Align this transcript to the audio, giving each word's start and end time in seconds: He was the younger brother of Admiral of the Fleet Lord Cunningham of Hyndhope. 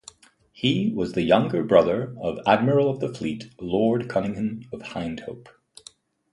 He 0.51 0.91
was 0.95 1.13
the 1.13 1.21
younger 1.21 1.63
brother 1.63 2.15
of 2.19 2.39
Admiral 2.47 2.89
of 2.89 3.01
the 3.01 3.13
Fleet 3.13 3.53
Lord 3.61 4.09
Cunningham 4.09 4.61
of 4.73 4.81
Hyndhope. 4.81 5.47